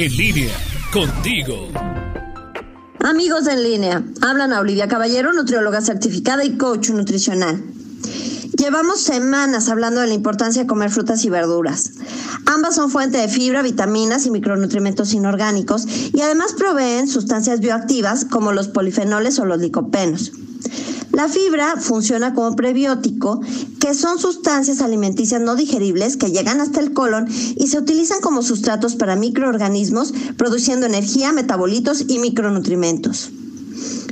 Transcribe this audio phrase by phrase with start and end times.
[0.00, 0.54] En línea,
[0.92, 1.66] contigo.
[3.00, 7.64] Amigos en línea, hablan a Olivia Caballero, nutrióloga certificada y coach nutricional.
[8.56, 11.94] Llevamos semanas hablando de la importancia de comer frutas y verduras.
[12.46, 15.84] Ambas son fuente de fibra, vitaminas y micronutrientes inorgánicos
[16.14, 20.30] y además proveen sustancias bioactivas como los polifenoles o los licopenos.
[21.18, 23.40] La fibra funciona como prebiótico,
[23.80, 27.26] que son sustancias alimenticias no digeribles que llegan hasta el colon
[27.56, 33.32] y se utilizan como sustratos para microorganismos, produciendo energía, metabolitos y micronutrimentos.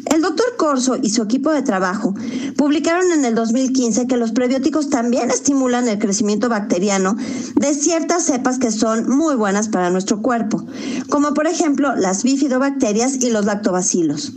[0.06, 2.12] El doctor Corso y su equipo de trabajo
[2.56, 7.16] publicaron en el 2015 que los prebióticos también estimulan el crecimiento bacteriano
[7.54, 10.66] de ciertas cepas que son muy buenas para nuestro cuerpo,
[11.08, 14.32] como por ejemplo las bifidobacterias y los lactobacilos.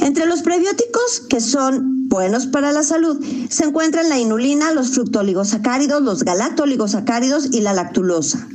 [0.00, 6.02] Entre los prebióticos que son buenos para la salud se encuentran la inulina, los fructoligosacáridos,
[6.02, 8.48] los galactoligosacáridos y la lactulosa.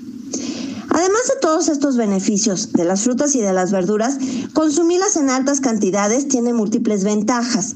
[0.94, 4.18] Además de todos estos beneficios de las frutas y de las verduras,
[4.54, 7.76] consumirlas en altas cantidades tiene múltiples ventajas.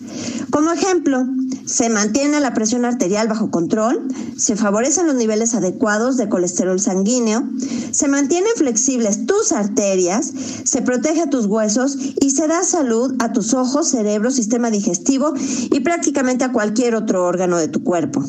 [0.51, 1.25] Como ejemplo,
[1.65, 7.43] se mantiene la presión arterial bajo control, se favorecen los niveles adecuados de colesterol sanguíneo,
[7.91, 10.31] se mantienen flexibles tus arterias,
[10.63, 15.33] se protege a tus huesos y se da salud a tus ojos, cerebro, sistema digestivo
[15.71, 18.23] y prácticamente a cualquier otro órgano de tu cuerpo.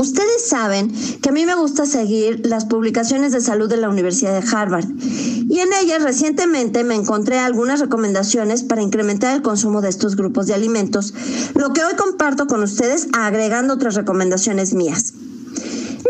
[0.00, 4.32] Ustedes saben que a mí me gusta seguir las publicaciones de salud de la Universidad
[4.32, 9.90] de Harvard y en ellas recientemente me encontré algunas recomendaciones para incrementar el consumo de
[9.90, 11.12] estos grupos de alimentos,
[11.54, 15.12] lo que hoy comparto con ustedes agregando otras recomendaciones mías.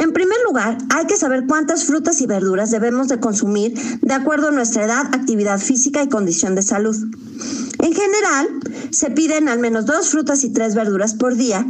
[0.01, 4.49] En primer lugar, hay que saber cuántas frutas y verduras debemos de consumir de acuerdo
[4.49, 6.97] a nuestra edad, actividad física y condición de salud.
[7.83, 8.49] En general,
[8.93, 11.67] se piden al menos dos frutas y tres verduras por día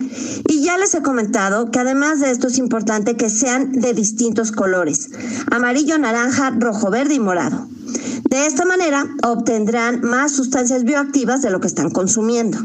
[0.49, 4.53] y ya les he comentado que además de esto es importante que sean de distintos
[4.53, 5.11] colores,
[5.51, 7.67] amarillo, naranja, rojo, verde y morado.
[8.31, 12.59] De esta manera obtendrán más sustancias bioactivas de lo que están consumiendo.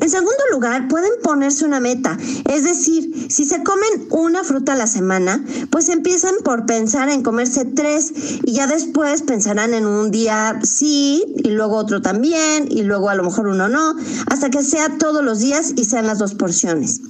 [0.00, 2.18] En segundo lugar, pueden ponerse una meta,
[2.50, 7.22] es decir, si se comen una fruta a la semana, pues empiezan por pensar en
[7.22, 8.12] comerse tres
[8.44, 13.14] y ya después pensarán en un día sí y luego otro también y luego a
[13.14, 13.94] lo mejor uno no,
[14.26, 17.00] hasta que sea todos los días y sean las dos porciones.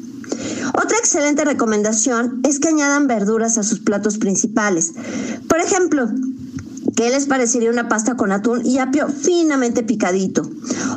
[0.74, 4.92] Otra excelente recomendación es que añadan verduras a sus platos principales.
[5.48, 6.08] Por ejemplo,
[6.96, 10.48] ¿Qué les parecería una pasta con atún y apio finamente picadito?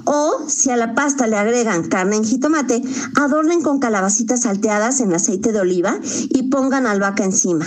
[0.05, 2.83] O si a la pasta le agregan carne en jitomate,
[3.15, 5.99] adornen con calabacitas salteadas en aceite de oliva
[6.29, 7.65] y pongan albahaca encima.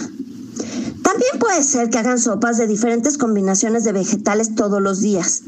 [1.02, 5.42] También puede ser que hagan sopas de diferentes combinaciones de vegetales todos los días.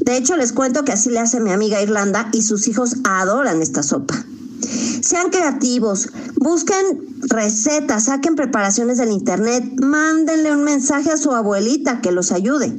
[0.00, 3.60] De hecho, les cuento que así le hace mi amiga Irlanda y sus hijos adoran
[3.60, 4.24] esta sopa.
[5.02, 12.12] Sean creativos, busquen recetas, saquen preparaciones del internet, mándenle un mensaje a su abuelita que
[12.12, 12.76] los ayude.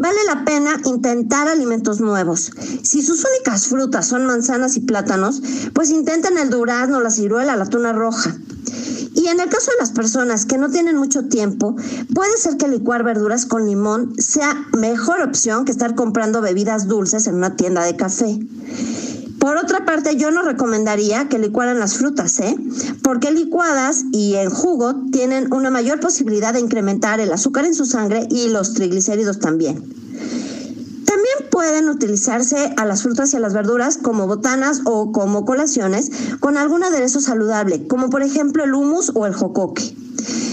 [0.00, 2.52] Vale la pena intentar alimentos nuevos.
[2.82, 7.66] Si sus únicas frutas son manzanas y plátanos, pues intenten el durazno, la ciruela, la
[7.66, 8.36] tuna roja.
[9.14, 11.74] Y en el caso de las personas que no tienen mucho tiempo,
[12.14, 17.26] puede ser que licuar verduras con limón sea mejor opción que estar comprando bebidas dulces
[17.26, 18.38] en una tienda de café.
[19.38, 22.56] Por otra parte, yo no recomendaría que licuaran las frutas, ¿eh?
[23.02, 27.84] Porque licuadas y en jugo tienen una mayor posibilidad de incrementar el azúcar en su
[27.84, 29.76] sangre y los triglicéridos también.
[31.04, 36.10] También pueden utilizarse a las frutas y a las verduras como botanas o como colaciones
[36.40, 39.94] con algún aderezo saludable, como por ejemplo el humus o el jocoque.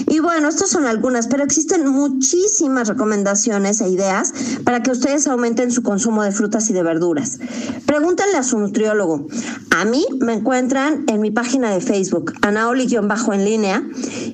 [0.08, 4.34] Y bueno, estas son algunas, pero existen muchísimas recomendaciones e ideas
[4.64, 7.40] para que ustedes aumenten su consumo de frutas y de verduras.
[7.86, 9.28] Pregúntenle a su nutriólogo.
[9.72, 13.82] A mí me encuentran en mi página de Facebook, anaoli-bajo en línea,